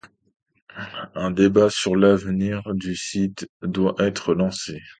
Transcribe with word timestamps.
Un 1.13 1.29
débat 1.29 1.69
sur 1.69 1.95
l'avenir 1.95 2.63
du 2.73 2.95
site 2.95 3.47
doit 3.61 3.93
être 3.99 4.33
lancé. 4.33 4.81